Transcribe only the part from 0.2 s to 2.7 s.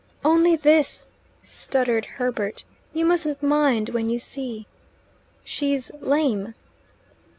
"Only this" stuttered Herbert.